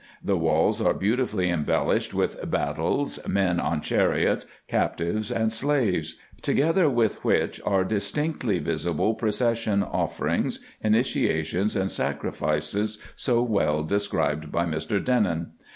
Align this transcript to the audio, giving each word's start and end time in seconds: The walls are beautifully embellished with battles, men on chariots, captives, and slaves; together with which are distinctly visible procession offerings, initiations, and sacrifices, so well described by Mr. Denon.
The 0.23 0.35
walls 0.35 0.81
are 0.81 0.95
beautifully 0.95 1.51
embellished 1.51 2.11
with 2.11 2.49
battles, 2.49 3.19
men 3.27 3.59
on 3.59 3.81
chariots, 3.81 4.47
captives, 4.67 5.29
and 5.31 5.51
slaves; 5.53 6.15
together 6.41 6.89
with 6.89 7.23
which 7.23 7.61
are 7.67 7.83
distinctly 7.83 8.57
visible 8.57 9.13
procession 9.13 9.83
offerings, 9.83 10.59
initiations, 10.83 11.75
and 11.75 11.91
sacrifices, 11.91 12.97
so 13.15 13.43
well 13.43 13.83
described 13.83 14.51
by 14.51 14.65
Mr. 14.65 15.05
Denon. 15.05 15.51